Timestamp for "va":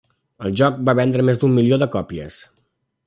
0.87-0.95